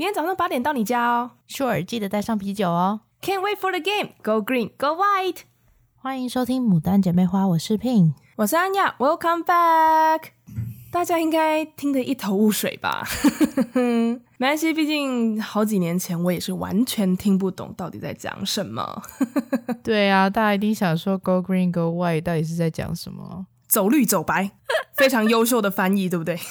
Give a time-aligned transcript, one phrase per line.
[0.00, 1.32] 明天早上八点到你家哦。
[1.48, 3.00] Sure，记得带上啤酒哦。
[3.20, 4.10] Can't wait for the game.
[4.22, 5.38] Go green, go white.
[5.96, 8.94] 欢迎收听《牡丹姐妹花》，我是 Pin，我是安雅。
[9.00, 10.20] Welcome back.
[10.92, 13.04] 大家应该听得一头雾水吧？
[13.74, 19.02] 没关系，毕竟好几年前我也是完全听不懂到底在讲什么。
[19.82, 23.46] 对啊，大家一定想说 “Go green, go white” 到底是在讲什么？
[23.66, 24.52] 走绿走白，
[24.96, 26.38] 非常优秀的翻译，对不对？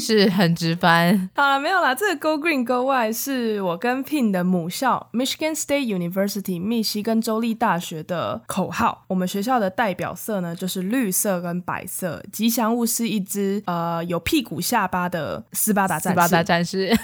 [0.00, 1.28] 是很直翻。
[1.34, 1.94] 好了，没有啦。
[1.94, 9.04] 这个 Go Green Go White 是我跟 Pin 的母校 Michigan State University 密西根州立大学的口号。
[9.08, 12.22] 我们学校的代表色呢，就是绿色跟白色。
[12.32, 16.14] 吉祥物是一只呃有屁股下巴的斯巴达战士。
[16.14, 16.90] 斯巴达战士。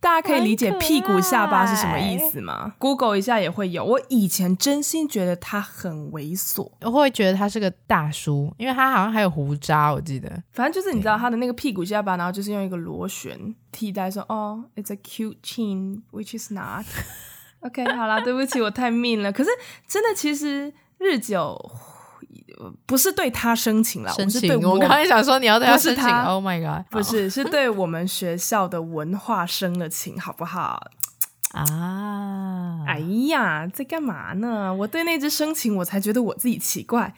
[0.00, 3.82] 大家可以理解屁股下巴是什么意思吗？Google 一下也会有。
[3.82, 10.30] 我以前真心觉得他很猥琐，我会觉得他是个大叔，因为他好像还有胡渣，我记得。
[10.52, 16.84] 反正就是你知道他的那个屁股下巴，然后就是用一个螺旋替代说，说哦，it's a cute chin，which is not。
[17.60, 19.32] OK，好啦，对不起，我太 mean 了。
[19.32, 19.50] 可是
[19.88, 21.58] 真的，其实日久。
[22.86, 24.74] 不是对他生情了，生情，是对我。
[24.74, 30.80] 我刚才想说你要对他生情他，Oh my god，不是，是对我们学校的文化生了情，好不好？
[31.54, 34.74] 啊，哎呀，在干嘛呢？
[34.74, 37.14] 我对那只深情，我才觉得我自己奇怪。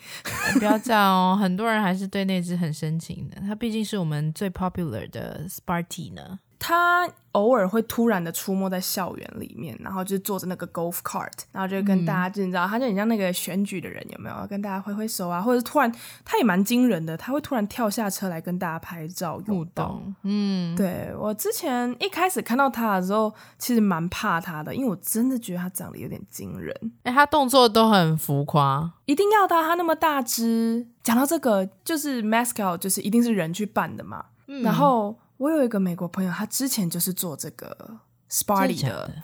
[0.58, 3.40] 不要这样哦，很多人还是对那只很深情的。
[3.40, 6.38] 它毕竟是我们最 popular 的 Sparty 呢。
[6.58, 14.46] 他偶尔会突然的出没在校园里面，然后就坐着那个 golf cart，然后就跟大家，就你知道，他就很像那个选举的人，有没有？
[14.46, 15.92] 跟大家挥挥手啊，或者突然，
[16.24, 20.14] 他也蛮惊人的，他会突然跳下车来跟大家拍照互动。
[20.22, 26.74] 嗯，对，我之前一开始看到他的时候，其实蛮怕他的，因为我真的觉得他长得有点惊人。
[27.02, 30.86] 哎，他动作都很浮夸，一定要到，他那么大只。
[31.02, 35.14] 讲到这个，就是 mascot，就是一定是人去扮的嘛，嗯、然后。
[35.38, 37.98] 我有一个美国朋友，他之前就是做这个
[38.30, 39.22] Sparty 的，的，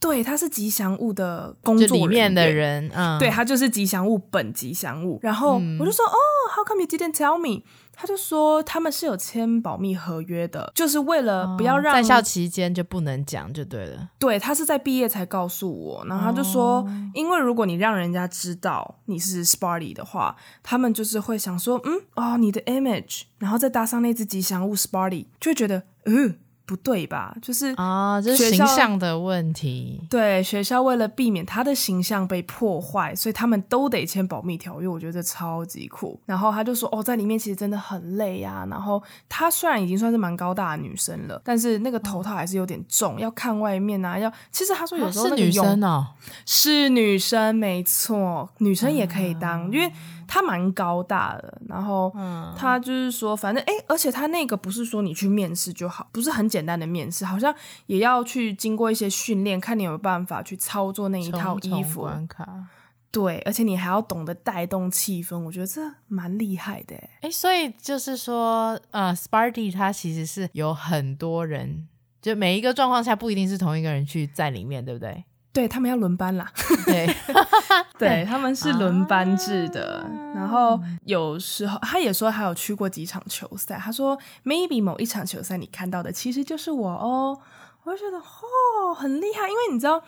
[0.00, 5.18] 对，他是吉祥物的工作里面的人，嗯，对，他就是吉祥物本吉祥物。
[5.22, 7.62] 然后我就说，哦、嗯 oh,，How come you didn't tell me？
[7.94, 14.08] 他就说他们是有签保密合约的，就是为了不要让、哦、在校期间就不能讲就对了。
[14.18, 26.34] 对，他是在毕业才告诉我，然后他就说，哦、因为如果你让人家知道你是 Sparty 的话，他们就是会想说，嗯，哦，你的 image，然后再搭上那只吉祥物 Sparty，就会觉得，嗯、呃。
[26.72, 27.36] 不对吧？
[27.42, 30.00] 就是啊，这是形象的问题。
[30.08, 34.88] 对，学校为了避免他的形象被破坏，所以他们都得签保密条约。
[34.88, 36.18] 我觉得这超级酷。
[36.24, 44.18] 然后他就说：“哦，在里面其实真的很累呀。”然后他虽然已经算是蛮高大的女生了，但是那个头套还是有点重，要看外面啊。
[44.18, 46.06] 要其实他说有时候、啊、是女生哦，
[46.46, 49.92] 是女生没错，女生也可以当，嗯、因为。
[50.26, 52.12] 他蛮高大的，然后
[52.56, 57.54] 他就是说，反正哎，而且他那个不是说你去面试就好，不是很简单的面试，好像
[57.86, 62.08] 也要去经过一些训练，看你有没有办法去操作那一套衣服。
[62.08, 62.66] 重重。
[63.10, 66.96] 对，而且你还要懂得带动气氛，我觉得这蛮厉害的。
[67.20, 71.86] 哎，所以就是说，呃，Sparty 他其实是有很多人，
[72.22, 75.24] 就每一个状况下不一定是同一个人去在里面，对不对？
[75.52, 76.50] 对，他们要轮班啦，
[76.86, 77.14] 对，
[77.98, 80.00] 对，他们是轮班制的。
[80.00, 87.38] 啊、然后有时候他也说他有去过几场球赛，他说 maybe 某一场球赛你看到的其实就是我哦。
[87.84, 90.00] 我就觉得哦很厉害，因为你知道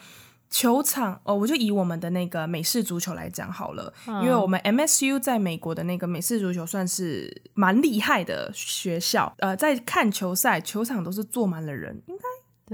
[0.49, 9.34] 球场哦，我就以我们的那个美式足球来讲好了，嗯、因为我们 MSU 在美国的那个美式足球算是蛮厉害的学校。
[9.38, 12.22] 呃，在看球赛，球场都是坐满了人，应该。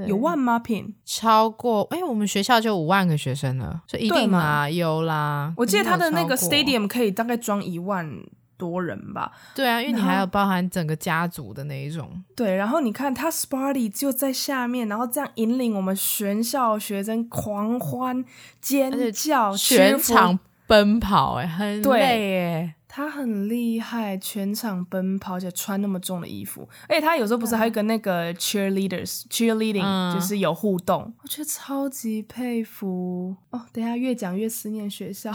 [0.00, 5.52] 对有万吗？Pin 超过哎、欸，我们学校就五万个学生了，所以一定嘛，有啦。
[5.56, 8.08] 我记得他的那个 stadium 可以大概装一万
[8.56, 9.32] 多人吧。
[9.54, 12.22] 对啊，因为你还有包含整个家族的那一种。
[12.36, 18.24] 对，然后你看他 Sparty 就在下面，然后这样引领我们全校学生狂欢
[18.60, 22.74] 尖叫，全场奔跑、欸，哎，很累哎。
[22.92, 33.64] 他很厉害，全场奔跑，而且穿那么重的衣服，而且他有时候不是还会跟那个 cheerleaders cheerleading、嗯、就是有互动，我觉得超级佩服哦。
[33.72, 35.30] 等一下越讲越思念学校，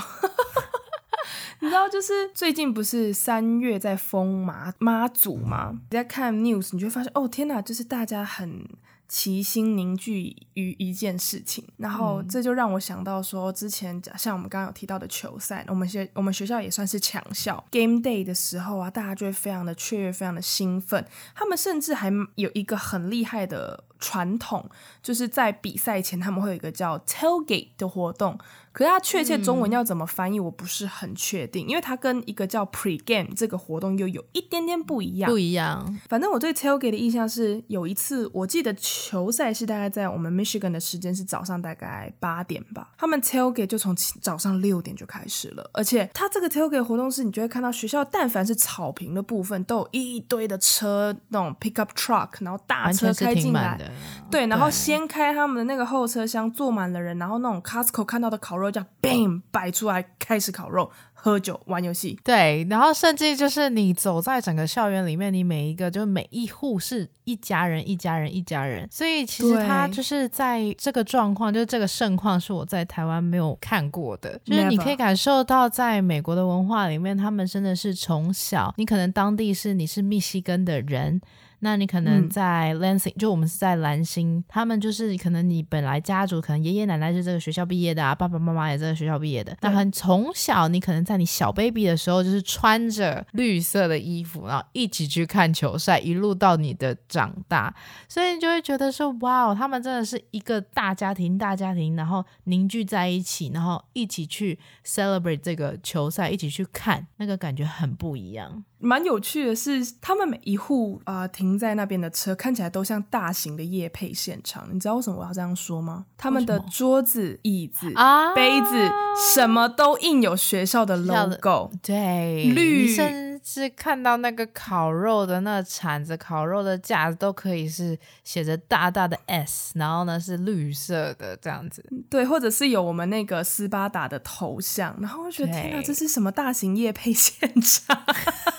[1.61, 5.71] 你知道，就是最近不是三月在封妈妈祖吗？
[5.89, 8.67] 你在看 news，你就会发现哦，天哪，就是大家很。
[9.07, 17.63] 齐心凝聚于一件事情，然后这就让我想到说，之前像我们刚刚有提到的球赛，我们学我们学校也算是强校。
[17.71, 21.05] Game Day 的时候啊，大家就会非常的雀跃，非常的兴奋。
[21.33, 24.69] 他们甚至还有一个很厉害的传统，
[25.01, 28.37] 就是在比赛前他们会有一个叫 Tailgate 的活动。
[28.71, 35.31] 可是它确切中文要怎么翻译，我不是很确定，嗯、因为它跟一个叫 Pre-Game 这个活动又有一点点不一样。
[35.31, 35.97] 不一样。
[36.09, 53.79] 反正我对 Tailgate 的印象是，有一次我记得球赛是大概在我们 Michigan 的时间是早上大概八点吧，他们 Tailgate 就从早上六点就开始了，而且它这个 Tailgate 活动是，你就会看到学校但凡是草坪的部分都有一堆的车，那种 pickup truck，然后大车开进来，
[54.29, 60.91] 对，然后掀开他们的那个后车厢，坐满了人，然后那种 Costco 看到的烤肉这样 bam 摆出来，开始烤肉。
[61.17, 68.87] 喝酒玩游戏，对，然后甚至就是你走在整个校园里面，你每一个就每一户是一家人，一家人，一家人。
[68.91, 81.19] 所以其实他就是在这个状况，就是这个盛况是我在台湾没有看过的，就是你可以感受到在美国的文化里面，他们真的是从小，你可能当地是你是密西根的人。
[81.59, 89.55] 那你可能在 Lansing，嗯、就我们是在兰辛，他们就是可能你本来家族可能爷爷奶奶是这个学校毕业的啊，爸爸妈妈也是这个学校毕业的。
[89.61, 97.73] 那很从小，你可能在你小 baby 的时候，就是穿着绿色的衣服，然后一起去看球赛，一路到你的长大，
[98.07, 108.63] 所以你就会觉得说，哇，他们真的是一个大家庭，大家庭，然后凝聚在一起，然后一起去 celebrate 这个球赛，一起去看，那个感觉很不一样。
[108.77, 114.67] 蛮有趣的是，他们每一户啊、呃、停在那边的车看起来都像大型的夜配现场。
[114.71, 116.05] 你知道为什么我要这样说吗？
[116.17, 118.91] 他们的桌子、椅子、啊、杯子，
[119.33, 121.71] 什么都印有学校的 logo。
[121.81, 131.85] 对，绿，甚至看到那个烤肉的那铲子、烤肉的架子都可以是写着大大的 S，然后呢是绿色的这样子。
[132.09, 134.97] 对，或者是有我们那个斯巴达的头像。
[134.99, 138.03] 然后我觉得天哪，这是什么大型业配现场？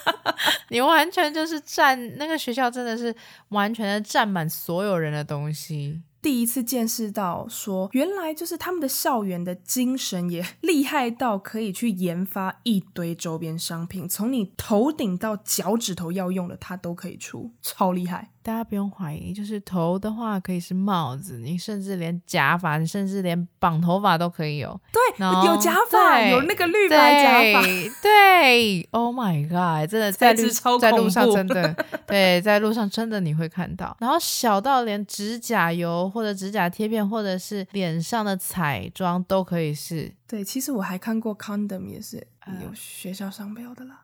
[0.71, 3.13] 你完全就是占那个学校，真的是
[3.49, 6.01] 完全的占满所有人的东西。
[6.27, 18.33] 第一次见识到说，原来就是他们的校园的精神也厉害到可以去研发一堆周边商品，从你头顶到脚趾头要用的，它都可以出，超厉害。
[18.47, 24.81] 大家不用怀疑，就是头的话可以是帽子，你甚至连假发，你甚至连绑头发都可以有。
[24.93, 27.67] 对，有假发，有那个绿白假发。
[28.01, 31.75] 对，Oh my God，真的在路在路上真的，
[32.07, 33.97] 对，在路上真的你会看到。
[33.99, 40.15] 然后小到连指甲油或者指甲贴片，或者是脸上的彩妆都可以是。
[40.29, 42.25] 对，其实我还看过 condom 也是
[42.63, 44.03] 有学校商标的啦。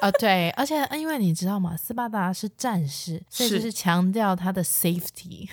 [0.00, 1.76] 啊、呃，对，而且因为你知道吗？
[1.76, 5.48] 斯巴达是战士，所以就是强调他的 safety。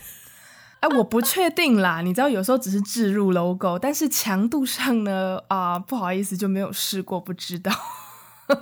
[0.79, 7.71] 哎，我不确定啦，你知道有时候只是置入 logo，但是强度上呢，啊、呃，不好意思，就没有试过，不知道。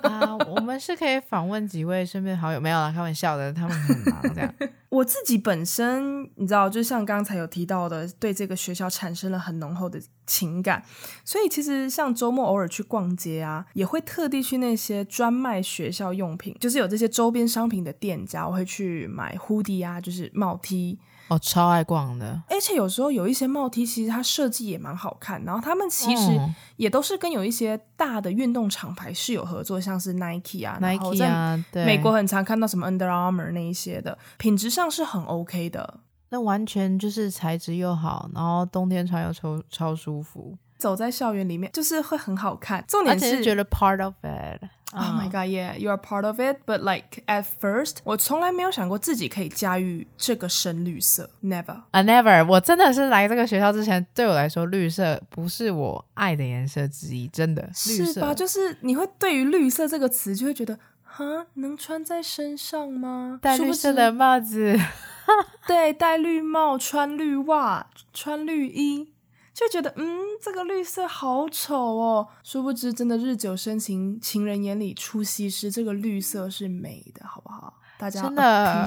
[0.03, 4.53] 啊，我们是可以访问几位身边好友，没有啦，开玩笑的，他们很忙这样。
[4.89, 10.83] 我自己本身，你知道，就像刚才有提到的，对这个学校产生了很浓厚的情感，
[11.23, 20.99] 所以其实像周末偶尔去逛街啊，也会特地去那些专卖学校用品，就是有这些周边商品的店家，我会去买 hoodie 啊，就是帽 T。
[21.27, 25.43] 哦，超爱逛的，而且有时候有一些帽 T，其实它设计也蛮好看。
[25.43, 26.39] 然后他们其实
[26.75, 36.01] 也都是跟有一些大的运动厂牌是有合作，像是 Nike 啊，Nike 啊，对，美国很常看到什么 Under Armour 那一些的，品质上是很 OK 的。
[36.29, 40.57] 那完全就是材质又好，然后冬天穿又超超舒服。
[40.77, 44.61] 走在校园里面就是会很好看，重点是觉得 part of it。
[44.91, 46.57] Oh my god, yeah, you are part of it.
[46.65, 51.81] But like at first，我从来没有想过自己可以驾驭这个深绿色，never.
[51.91, 52.45] I never.
[52.45, 57.69] 我真的是来这个学校之前，对我来说，绿色不是我爱的颜色之一，真的。
[57.73, 58.33] 是吧？
[58.33, 60.77] 就是你会对于绿色这个词，就会觉得，
[61.17, 63.39] 哈，能穿在身上吗？
[63.41, 64.77] 戴绿色的帽子，
[65.65, 69.13] 对，戴绿帽，穿绿袜，穿绿衣。
[69.53, 72.27] 就觉得嗯，这个绿色好丑哦。
[72.43, 75.71] 殊不知，真的日久生情，情人眼里出西施。
[75.71, 77.79] 这个绿色是美的，好不好？
[77.97, 78.85] 大家真的。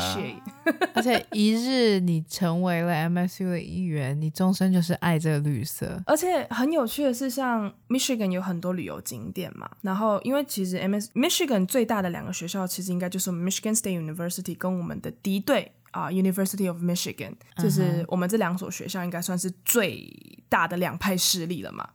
[0.95, 6.03] 而且一日你成为了 MSU 的一员，你终身就是爱这个绿色。
[6.07, 9.69] 而且很有趣的是，像 Michigan 有很多旅游景点嘛。
[9.83, 15.73] 然后，因为其实 MS Michigan 最大的两个学校，其实应该就是 Michigan State University 跟我们的敌对。
[15.91, 20.07] 啊、uh，University of Michigan，就是我们这两所学校应该算是最
[20.47, 21.89] 大的两派势力了嘛。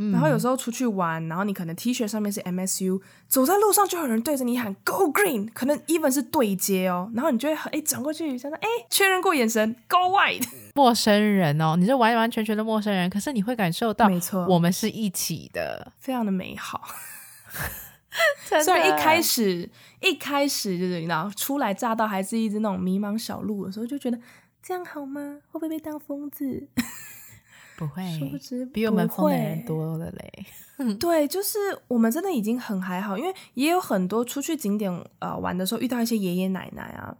[0.00, 7.10] 嗯、然后有时候出去玩，然后你可能 T 恤上面是 MSU，走在路上就有人对着你喊 Go Green，可能 even 是对接哦。
[7.14, 16.80] 然后你就会哎转过去，想说哎确认过眼神 Go White，陌生人哦，你是完完全全的陌生人，可是你会感受到，没错，我们是一起的，非常的美好。
[18.64, 19.68] 虽然一开始
[20.00, 24.18] 一开始就是你知道初来乍到还是一只那种迷茫小鹿的时候，就觉得
[24.62, 25.38] 这样好吗？
[25.50, 26.68] 会不会被当疯子？
[27.78, 30.94] 不会，殊不知比我们疯的人多了嘞。
[30.98, 31.56] 对，就是
[31.86, 37.16] 我们真的已经很还好，因为也有很多出去景点呃玩的时候遇到一些爷爷奶奶啊，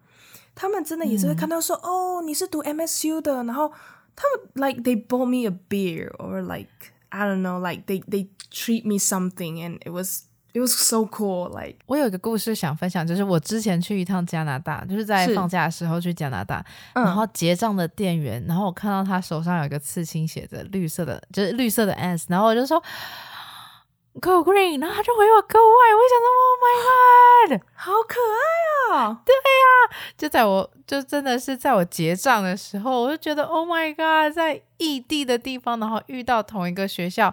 [0.57, 3.73] 他们真的也是会看到说，嗯、哦，你是读 MSU 的，然后
[4.17, 6.71] 他们 like they bought me a beer or like
[7.11, 10.99] I don't know like they they treat me something and it was it was so
[11.07, 16.65] cool like 我有一个故事想分享，就是我之前去一趟加拿大，就是在放假的时候去加拿大，
[16.95, 22.83] 然后结账的店员，然后我看到他手上有一个刺青，写着绿色的，就是绿色的 S，然后我就说。
[24.21, 26.75] Go green，然后他就回我 Go white，我想说 Oh my
[27.49, 29.23] God，好可爱啊！
[29.25, 29.39] 对呀、
[29.87, 37.33] 啊，就在我就真的是在我结账的时候，我就觉得 Oh my God，在异地的地方，然后遇到同一个学校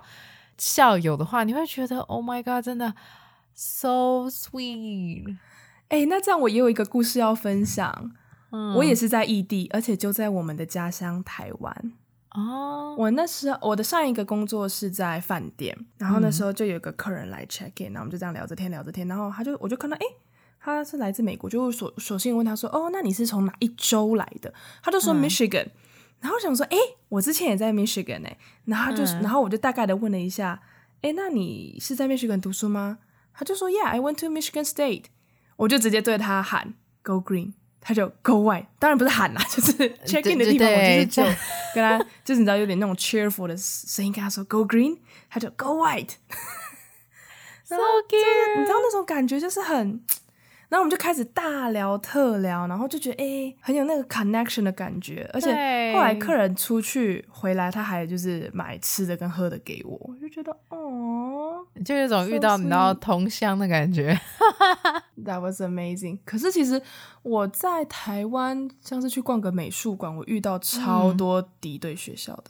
[0.57, 2.93] 校友的话，你会觉得 Oh my God，真的
[3.53, 5.37] so sweet。
[5.89, 8.11] 哎，那这样我也有一个故事要分享，
[8.51, 11.93] 嗯、我也是在异地，而且就在我们的家乡台湾。
[12.31, 12.99] 哦，oh.
[12.99, 20.05] 我那时候我的上一个工作是在饭店，然后那时候就有一个客人来 check in，然后我们就这样聊着天聊着天，然后他就我就看到，诶，
[20.59, 24.53] 他是来自美国，就索索性问他说，哦，那你是从哪一州来的？
[24.83, 25.71] 他就说 Michigan，、嗯、
[26.25, 26.77] 然后我想说，诶，
[27.09, 28.29] 我之前也在 Michigan 呢，
[28.65, 30.59] 然后就，嗯、然后我就大概的问了一下，
[31.01, 32.97] 诶，那你是在 Michigan 读书吗？
[33.31, 35.03] 他就说，Yeah，I went to Michigan State，
[35.57, 37.53] 我就直接对他喊 Go Green。
[37.87, 39.73] 他就 Go White，当然不是喊啦， 就是
[40.07, 41.23] check in 的地方，我就是就
[41.75, 44.97] 跟他， 就是你知道有点那种 cheerful 的声音跟他说 Go Green，
[45.29, 46.15] 他就 Go White，so
[47.75, 50.03] cute，你知道那种感觉就是很。
[50.69, 55.29] 然后我们就开始大聊特聊，然后就觉得哎，很有那个 connection 的感觉。
[55.33, 55.49] 而且
[55.93, 64.19] 后来客人出去回来，他还就是买吃的跟喝的给我，我就觉得哦，就有种遇到你知道同乡的感觉。
[65.23, 66.19] That was amazing。
[66.25, 66.81] 可是其实
[67.21, 72.45] 我在台湾，像是去逛个美术馆，我遇到超多敌对学校的。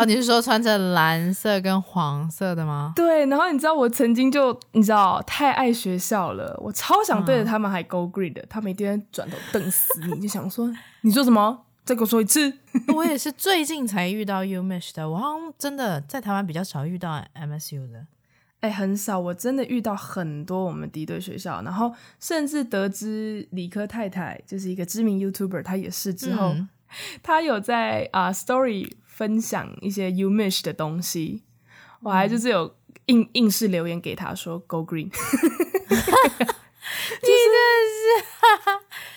[0.00, 2.94] 哦，你是说穿着蓝色跟黄色的吗？
[2.96, 11.66] 对，然后你知道我曾经就你知道太爱学校了，我超想对着他们还 go green 的，嗯、他们一定转头瞪死你，就想说你说什么？
[11.84, 12.52] 再给我说一次。
[12.94, 18.06] 我也是最近才遇到 Umesh 的，我好像真的在台湾比较少遇到 MSU 的，
[18.60, 26.68] 哎，很少，我真的遇到很多我们敌对学校，然后甚至得知理科太太就是一个知名 YouTuber，他也是之后，嗯、
[27.22, 28.90] 他有在啊、uh, Story。
[29.20, 31.42] 分享一些 u m i s h 的东西，
[32.00, 32.74] 我还就是有
[33.04, 35.10] 硬硬是留言给他说 “Go Green”，
[35.92, 35.98] 真
[36.40, 37.58] 的
[37.92, 38.00] 是，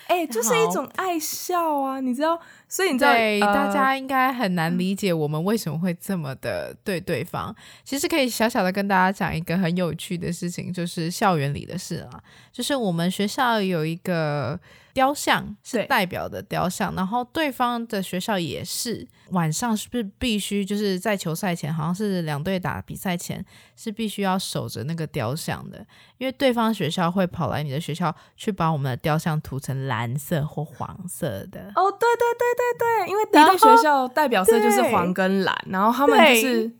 [0.08, 2.38] 哎、欸，就是一种爱笑啊，你知道。
[2.74, 7.54] 所以你在，对、呃、大家应该很难理解我们为什么会这么的对对方。
[7.84, 12.20] 其实可以小小的跟大家讲一个很有趣的事情，就是校园里的事啊。
[12.50, 14.58] 就是我们学校有一个
[14.92, 19.06] 雕像，是代表的雕像，然后对方的学校也是。
[19.30, 23.42] 晚上是不是必须就是在球赛前，好像是两队打比赛前，
[23.74, 25.78] 是必须要守着那个雕像的，
[26.18, 31.72] 因为对方学校会跑来你的学校去把我们的雕像涂成蓝色或黄色的。
[31.74, 36.72] 哦，对对对对对对，因为敌对学校代表色就是黄跟蓝，然后，然后他们就是。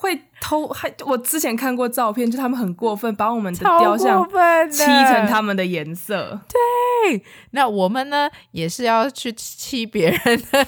[0.00, 4.24] 会偷还我之前看过照片，就他们很过分，把我们的雕像
[4.70, 6.40] 漆成他们的颜色。
[6.48, 7.20] 对，
[7.50, 10.20] 那我们呢也是要去漆别人
[10.52, 10.66] 的，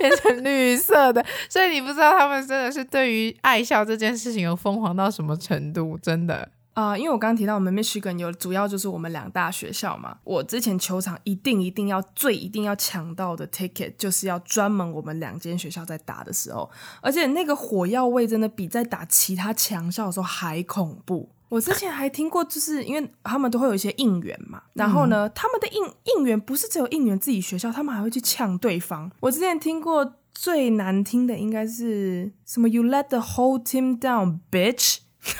[0.00, 1.24] 变成绿色的。
[1.48, 6.48] 所以你不知道他们真的是对于爱笑这件事情有疯狂到什么程度，真的。
[6.74, 21.28] 啊、呃，因为我刚刚提到我们 Michigan 有主要就是我们两大学校嘛，我之前球场一定一定要最一定要抢到的 ticket 就是要专门我们两间学校在打的时候，而且那个火药味真的比在打其他强校的时候还恐怖。
[21.50, 25.84] 我之前还听过，就是因为他们都会有一些应援嘛，然后呢，嗯、他们的应
[26.16, 29.10] 应援不是只有应援自己学校，他们还会去呛对方。
[29.20, 35.00] 我之前听过最难听的应该是什么 “You let the whole team down, bitch”。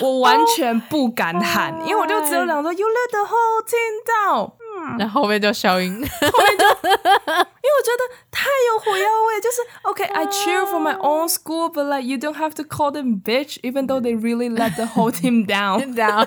[0.00, 12.04] 我完全不敢喊，oh, 因为我就只有两个 You let the whole team down，嗯，然后后面就消音，后面就，因为我觉得太有火药味，就是 OK，I、okay, cheer for my own school，but like
[12.04, 16.26] you don't have to call them bitch，even though they really let the whole team down，down，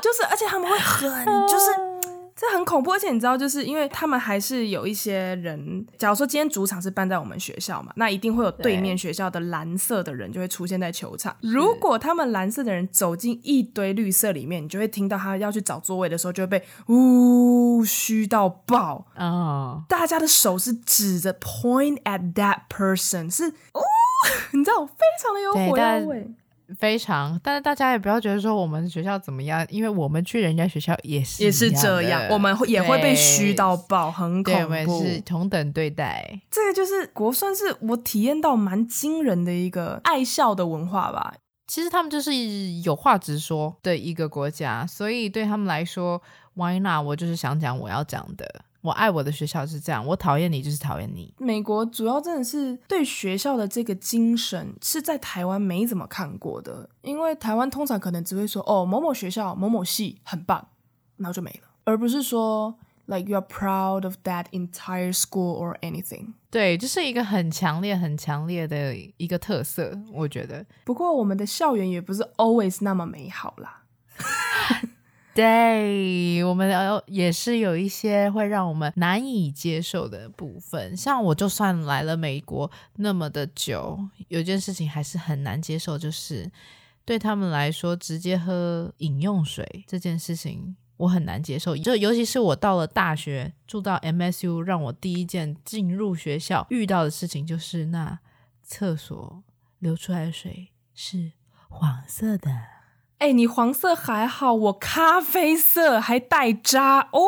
[0.00, 1.95] 就是而且他们会很就是。
[2.36, 11.34] 这很恐怖，而且你知道，就是因为他们还是有一些人，假如说今天主场是办在我们学校嘛，那一定会有对面学校的蓝色的人就会出现在球场。
[11.40, 19.88] 如果他们蓝色的人走进一堆绿色里面，你就会听到他要去找座位的时候，就会被呜嘘到爆啊！Oh.
[19.88, 23.80] 大家的手是指着 point at that person，是哦，
[24.52, 26.30] 你知道，非常的有火药味。
[26.78, 36.40] 非常，但是大家也不要觉得说我们学校怎么样，因为我们去人家学校也是也是这样，我们也会被虚到爆，很恐怖，我们是同等对待。
[36.50, 41.34] 这个就是国算是我体验到蛮惊人的一个爱校的文化吧。
[41.68, 42.32] 其实他们就是
[42.82, 46.22] 有话直说的一个国家，所以对他们来说
[46.54, 47.04] ，Why not？
[47.04, 48.48] 我就是想讲我要讲的。
[48.86, 51.34] 我爱我的学校是这样，我讨厌你就是讨厌你。
[51.38, 60.68] 美国主要真的是对学校的这个精神是在台湾没怎么看过的，因为台湾通常可能只会说哦某某学校某某系很棒，
[61.16, 66.34] 然后就没了，而不是说 like you are proud of that entire school or anything。
[66.50, 70.64] 对，这、就是一个很强烈、很强烈的一个特色，我觉得。
[70.84, 73.82] 不过我们的校园也不是 always 那么美好啦。
[75.36, 76.72] 对，我们
[77.06, 80.96] 也是有一些会让我们难以接受的部分。
[80.96, 86.50] 像我就算来了美国那么的久，有件事情还是很难接受，就是
[87.04, 91.76] 对他们来说，直接喝饮用水这件事情我很难接受。
[91.76, 98.18] 就尤其是我到了大学，住到 MSU，让我第一件进入学校遇到的事情就是那
[98.62, 99.42] 厕所
[99.80, 101.32] 流出来的水是
[101.68, 102.75] 黄色的。
[103.18, 107.20] 哎、欸，你黄色还好，我咖啡色还带渣哦。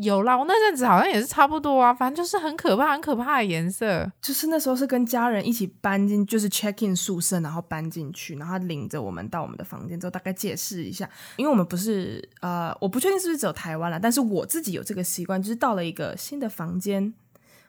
[0.00, 4.10] 有啦，我那阵子好像也是差不多啊，反正就是很可怕、很可怕的颜色。
[4.22, 17.12] 就是那时候是跟家人一起搬进，就是 check in 宿舍，然后搬进去，然后他领着我们到我们的房间之后，大概解释一下，因为我们不是呃，我不确定是不是只有台湾了，但是我自己有这个习惯，就是到了一个新的房间。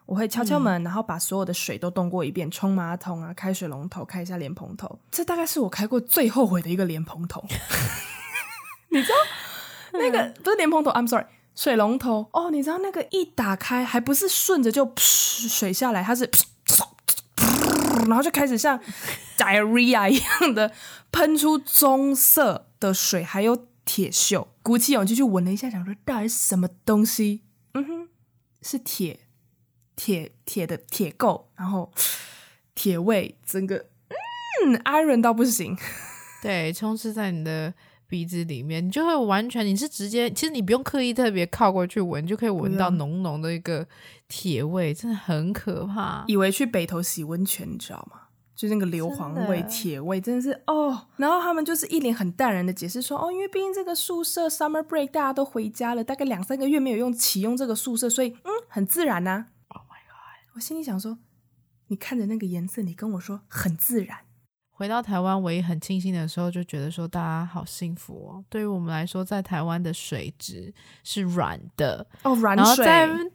[0.05, 4.99] 我会敲敲门，嗯、然后把所有的水都动过一遍，冲马桶啊，开水龙头，开一下莲蓬头。
[5.09, 7.43] 这大概是我开过最后悔的一个莲蓬头。
[8.89, 9.15] 你知道
[9.93, 12.51] 那个、嗯、不是莲蓬头，I'm sorry，水龙头哦。
[12.51, 16.29] 你知道那个一打开，还不是顺着就噗水下来，它是
[18.07, 18.79] 然后就开始像
[19.37, 20.73] diarrhea 一样的
[21.11, 24.47] 喷出棕色的水，还有铁锈。
[24.61, 27.43] 鼓起勇气去闻了一下，想说到底是什么东西？
[27.73, 28.07] 嗯哼，
[28.61, 29.21] 是铁。
[30.03, 31.91] 铁铁的铁垢，然后
[32.73, 33.85] 铁味，整个
[34.65, 35.77] 嗯，iron 到不行。
[36.41, 37.71] 对，充斥在你的
[38.07, 43.87] 鼻子里面，你就会完全，你是直接，其实你不用刻意特别靠过去闻，你就可以闻到浓浓的一个
[44.27, 46.23] 铁味，真的很可怕。
[46.25, 48.21] 以为去北头洗温泉，你知道吗？
[48.55, 51.09] 就那个硫磺味、铁味，真的是哦。
[51.17, 59.45] 然后他们就是一脸很淡然的解释说，哦，因为毕竟这个宿舍 summer break 大家都回家了，大概两三个月没有用启用这个宿舍，所以嗯，很自然呐、啊。
[60.53, 61.19] 我心里想说，
[61.87, 64.25] 你看着那个颜色，你跟我说很自然。
[64.81, 68.43] 回到台湾，唯一很庆幸的时候，就觉得说大家好幸福哦。
[68.49, 72.83] 对于我们来说，在台湾的水质是软的哦，软水。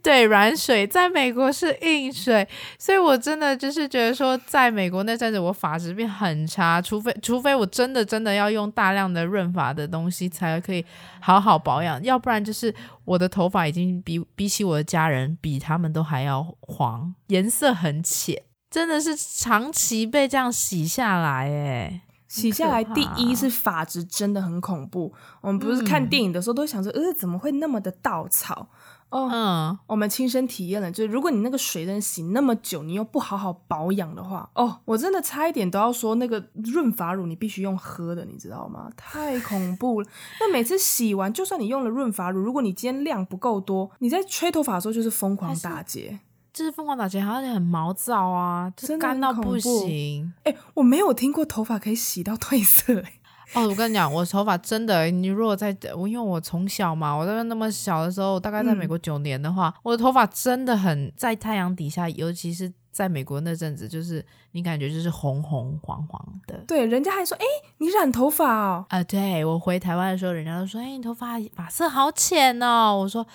[0.02, 2.48] 对软水，在美国是硬水，
[2.80, 10.84] 所以我真的就是觉得说，在美国那阵子，我发质变很差，除非除非我真的真的要用大量的润发的东西才可以
[11.20, 18.42] 好好保养，要不然就是我的头发已经比比起我的家人比他们都还要黄，颜色很浅。
[18.70, 22.82] 真的是长期被这样洗下来，哎，洗下来。
[22.82, 25.12] 第一是发质真的很恐怖。
[25.40, 28.68] 我们不是看电影的时候都想说，呃，怎么会那么的稻草？
[29.08, 38.90] 哦，嗯，我们亲身体验了，就是如果你那个水真洗那么久，你又不好好保养的话，哦，我真的差一点都要说那个润发乳你必须用喝的，你知道吗？
[38.96, 40.08] 太恐怖了。
[40.40, 46.18] 那每次洗完，就算你用了润发乳，如果你今天量不够多，你在吹头发的时候就是疯狂打结。
[46.56, 50.32] 就是疯狂打结，好像很毛躁啊，就是干到不行。
[50.42, 53.12] 哎、欸，我没有听过头发可以洗到褪色、欸。
[53.52, 66.56] 哦，我跟你讲，我头发真的，你如果在我，因为我从小嘛，我在那么小的时候，大概在美国九年的话，嗯、我的头发真的很在太阳底下，尤其是在美国那阵子，就是你感觉就是红红黄黄的。
[66.66, 68.86] 对，人家还说，哎、欸，你染头发哦？
[68.88, 72.96] 啊，对，我回台湾的时候，人家都说，哎、欸，你头发发色好浅哦。
[72.96, 73.26] 我说。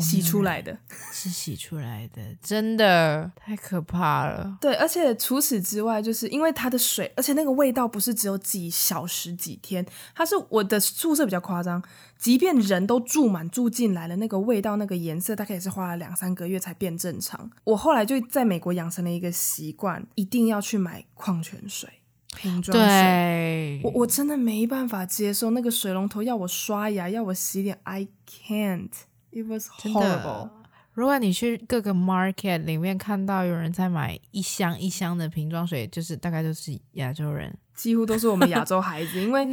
[0.00, 0.78] 洗出来的，
[1.12, 4.56] 是洗出来的，真的太可怕了。
[4.60, 9.84] 对，而且除此之外，就是因为它的水，而且那个味道不是只有几小时几天，
[10.14, 11.82] 它是我的宿舍比较夸张，
[12.18, 17.50] 即便人都住满住进来了，那个味道、那个颜色，大概也是花了两三个月才变正常。
[17.64, 21.88] 我后来就在美国养成了一个习惯，一定要去买矿泉水
[22.36, 22.86] 瓶装水。
[22.86, 28.90] 对，我我真的没办法接受那个水龙头要我刷牙，要我洗脸，I can't。
[29.32, 30.50] It was horrible。
[30.92, 39.46] 如果你去各个 market 里面看到有人在买一箱一箱的瓶装水，就是大概都是亚洲人，几乎都是我们亚洲孩子，因为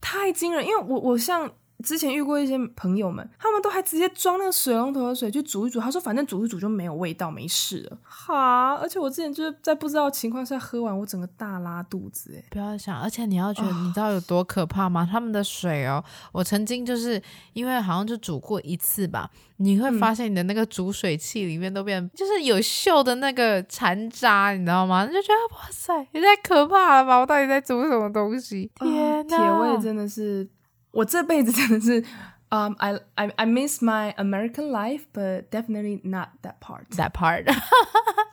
[0.00, 0.64] 太惊人。
[0.64, 1.52] 因为我我像
[1.82, 7.98] 之前遇过一些朋友们，他们都还直接装那个水龙头的水去煮一煮，他说反正煮一煮就没有味道，没事了。
[8.02, 12.44] 哈，而且我之前就是在不知道情况下喝完，我整个大拉肚子哎！
[12.50, 15.06] 不要想，而且你要觉得，你知道有多可怕吗？
[15.10, 17.20] 他们的水哦，我曾经就是
[17.52, 25.04] 因为好像就煮过一次吧，你会发现你的那个煮水器里面都变，就是有锈的那个残渣，你知道吗？
[25.04, 27.18] 你就觉得哇塞，也太可怕了吧！
[27.18, 28.70] 我到底在煮什么东西？
[28.76, 30.48] 天呐，铁味真的是。
[30.94, 32.00] 我这辈子真的是，
[32.48, 36.86] 嗯、um,，I I I miss my American life, but definitely not that part.
[36.96, 37.44] That part，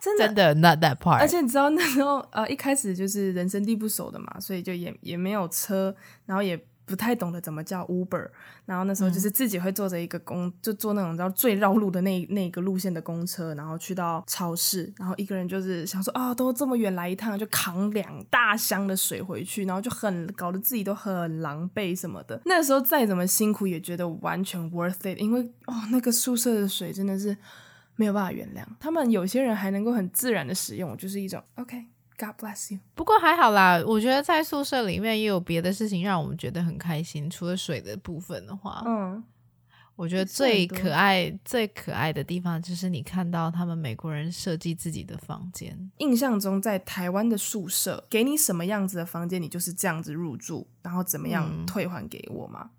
[0.01, 1.19] 真的真的 not that part。
[1.19, 5.95] 而且你知道那时候，呃，一开始就是人生地不熟的嘛，所以就也也没有车，
[6.25, 6.59] 然后也。
[6.91, 8.27] 不太懂得怎么叫 Uber，
[8.65, 22.41] 然后那时候就是自己会坐着一个公，嗯、就坐那种叫最绕路的那那个路线的公车，然后去到超市，然后一个人就是想说啊，都这么远来一趟，就扛两大箱的水回去，然后就很搞得自己都很狼狈什么的。
[22.43, 27.37] 那时候再怎么辛苦也觉得完全 worth it，因为哦，那个宿舍的水真的是
[27.95, 28.63] 没有办法原谅。
[28.79, 31.85] 他们有些人还能够很自然的使用，就是一种 OK。
[32.21, 32.79] God bless you。
[32.93, 37.27] 不过还好啦，我觉得在宿舍里面也有别的事情让我们觉得很开心。
[37.27, 39.23] 除了水的部分的话，嗯，
[39.95, 45.91] 我觉得最可爱、最可爱的地方就是你看到他们美国人设计自己的房间。
[45.97, 52.69] 印象中，在台湾的宿舍，给你什么样子的房间，你就是这样子入住，然后怎么样退还给我吗？
[52.71, 52.77] 嗯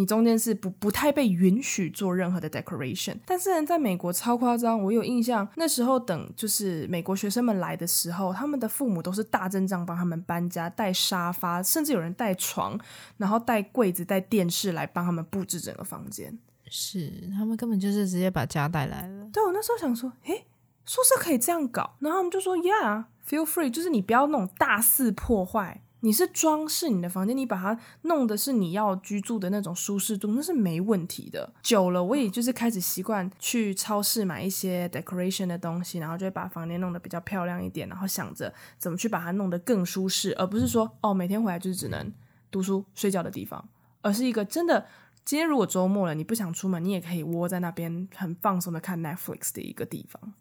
[0.00, 4.82] 你中间是不不太被允许做任何的 decoration，但是呢，在美国超夸张。
[4.82, 12.80] 我有印象，那时候等就是美国学生们来的时候，他们的父母都是大阵仗帮他们搬家，带沙发，甚至有人带床，
[13.18, 16.38] 然后带柜子、带电视来帮他们布置整个房间。
[16.70, 19.28] 是，他们根本就是直接把家带来了。
[19.30, 20.46] 对，我那时候想说，诶，
[20.86, 25.82] 宿舍可以这样搞，然后他们就说，Yeah，feel free，就是你不要那种大肆破坏。
[26.00, 31.52] 你是装饰你的房间，你把它弄的是你要居住的那种舒适度，那是没问题的。
[31.62, 42.12] 久了，我也就是开始习惯去超市买一些 decoration 的东西，然后就会把房间弄得比较漂亮一点，然后想着怎么去把它弄得更舒适，而不是说哦，每天回来就是只能
[42.50, 43.68] 读书睡觉的地方，
[44.00, 44.86] 而是一个真的，
[45.24, 50.32] 今天如果周末了，你不想出门，你也可以窝在那边很放松的看 Netflix 的一个地方。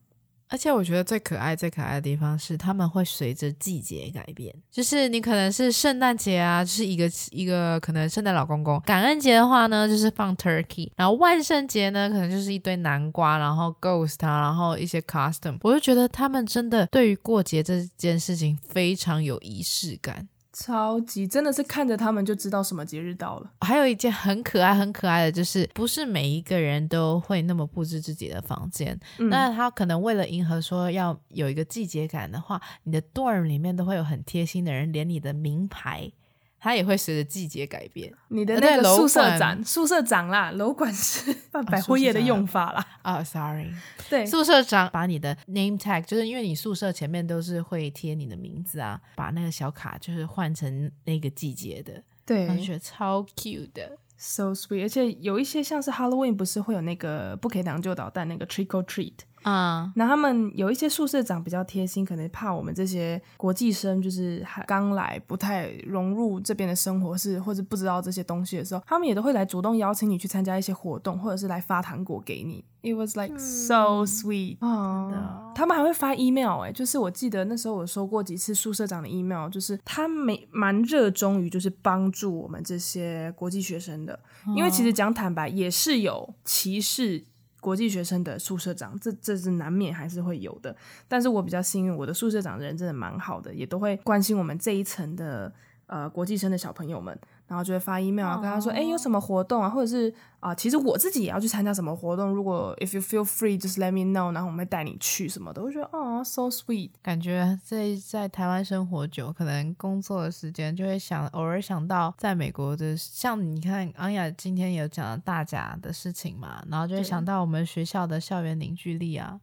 [0.50, 4.54] 而且我觉得最可爱、最可爱的地方是，他们会随着季节改变。
[4.72, 15.60] 就是你可能是圣诞节啊，就是一个一个可能圣诞老公公；感恩节的话呢，就是放 turkey；然后万圣节呢，可能就是一堆南瓜，然后 ghost 啊，然后一些 costume。
[15.62, 20.28] 我就觉得他们真的对于过节这件事情非常有仪式感。
[20.62, 23.52] 超级真的是看着他们就知道什么节日到了。
[23.62, 29.00] 还有一件很可爱、很可爱的，就是不是每一个人都会那么布置自己的房间。
[29.20, 36.12] 嗯、那他可能为了迎合说要有一个季节感的话，你的 dorm 里面都会有很贴心的人，连你的名牌。
[36.60, 38.14] 它也会随着季节改变。
[38.28, 41.34] 你的那个宿舍长，宿舍长啦，楼管是
[41.68, 42.86] 百货业的用法啦。
[43.02, 43.72] 啊、oh,，sorry，
[44.10, 54.84] 对，宿舍长把你的 name tag，就是因为你宿舍前面都是会贴你的名字啊，把那个小卡就是换成那个季节的，对，我觉得超 cute 的，so sweet。
[54.84, 59.14] 而且有一些像是 Halloween，不是会有那个不可以当旧捣蛋那个 trick or treat。
[59.44, 72.64] 啊，那、嗯、他们有一些宿舍长比较贴心，可能怕我们这些国际生就是还刚来，不太融入这边的生活，是或者不知道这些东西的时候，他们也都会来主动邀请你去参加一些活动，或者是来发糖果给你。
[72.82, 75.54] It was like so sweet 啊、嗯！
[75.54, 84.18] 他们还会发 email 哎、欸，就是我记得那时候我收过几次宿舍长的 email，就是他没蛮热衷于就是帮助我们这些国际学生的，
[84.56, 87.26] 因为其实讲坦白也是有歧视。
[87.60, 90.76] 国际学生的宿舍长，这这是难免还是会有的。
[91.08, 95.54] 但是我比较幸运，我的宿舍长人真的蛮好的，也都会关心我们这一层的
[95.88, 97.18] 呃国际生的小朋友们。
[97.50, 99.68] 然后就会发 email 跟他说，哎、oh.，有什么活动啊？
[99.68, 100.08] 或者是
[100.40, 102.30] 啊、呃，其实我自己也要去参加什么活动。
[102.30, 105.60] 如果 if you feel free，just let me know，然后我们会带你去什么的。
[105.60, 119.40] 我觉得哦，so sweet，感觉在在台湾生活久，可能工作的时间就会想偶尔想到在美国的，像你看安雅今天有讲到大甲的事情嘛，然后就会想到我们学校的校园凝聚力啊，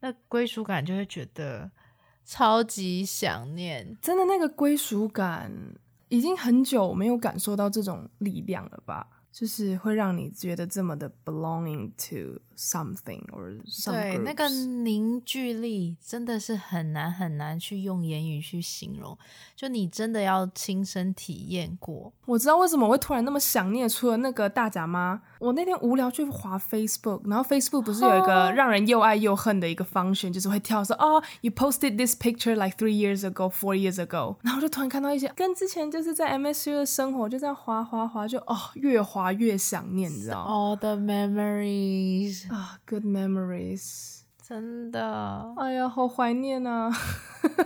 [0.00, 1.70] 那归属感就会觉得
[2.24, 5.52] 超级想念，真的那个归属感。
[6.14, 9.08] 已经很久没有感受到这种力量了吧？
[9.32, 19.16] 就是会让你觉得这么的 belonging to something or some 对，那个凝聚力真的是很难很难去用言语去形容，
[19.56, 22.12] 就你真的要亲身体验过。
[22.26, 36.38] 我知道为什么我会突然那么想念，除了那个大甲妈，我那天无聊去滑 Facebook，然后 Facebook 不是有一个让人又爱又恨的一个 function，就是会跳说哦、oh,，you posted this picture like three years ago, four years ago， 然后就突然看到一些跟之前就是在
[36.38, 39.24] MSU 的生活，就这样滑滑滑，就哦越滑。
[39.34, 46.90] 越想念，你知道吗？All the memories 啊，good memories，真的，哎呀，好怀念啊！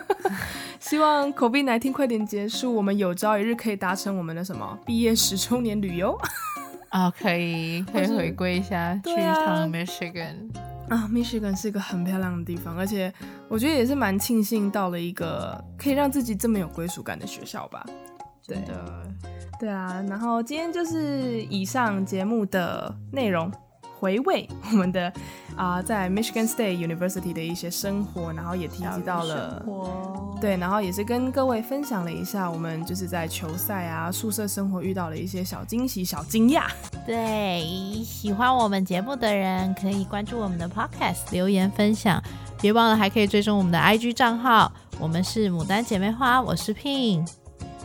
[0.78, 6.16] 希望 COVID-19 快点结束，我们有朝一日可以达成我们的什么毕业十周年旅游
[6.90, 10.50] 啊，可以可以回归一下，去一趟 Michigan
[10.88, 13.12] 啊，Michigan 是一个很漂亮的地方，而且
[13.48, 17.84] 我觉得也是蛮庆幸到了一个可以让自己这么有归属感的学校吧。
[18.46, 18.56] 对。
[18.62, 19.02] 的，
[19.60, 23.52] 对啊，然后今天就是以上节目的内容。
[23.98, 25.12] 回味我们的
[25.56, 29.62] 啊、呃，在 Michigan State University 的一些生活，然后也提及到了，
[30.40, 36.64] 对，然后也是跟各位分享了一下我们就是在球赛啊、宿舍生活遇到了一些小惊喜、小惊讶。
[37.04, 37.64] 对，
[38.04, 42.22] 喜欢我们节目的人可以关注我们的 Podcast，留言分享，
[42.60, 44.70] 别忘了还可以追踪我们的 IG 账号。
[45.00, 47.24] 我们是牡丹姐妹花，我是 Pin，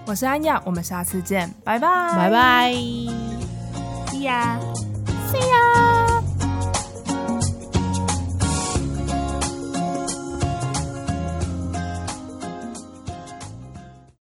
[0.05, 6.02] 我是安雅，我们下次见，拜拜，拜拜，See ya，See ya。